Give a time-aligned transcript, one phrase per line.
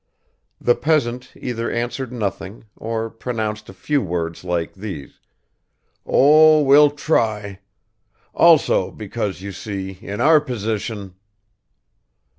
[0.59, 5.19] The peasant either answered nothing, or pronounced a few words like these,
[6.07, 7.59] "Oh, we'll try...
[8.33, 11.13] also, because, you see, in our position